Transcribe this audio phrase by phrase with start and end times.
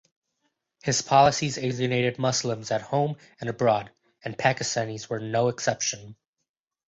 [0.81, 3.91] His policies alienated Muslims at home and abroad,
[4.23, 6.15] and Pakistanis were no exception.